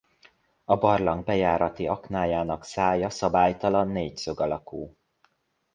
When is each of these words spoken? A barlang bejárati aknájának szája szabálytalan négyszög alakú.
A 0.65 0.75
barlang 0.77 1.23
bejárati 1.23 1.87
aknájának 1.87 2.63
szája 2.63 3.09
szabálytalan 3.09 3.87
négyszög 3.87 4.39
alakú. 4.39 4.95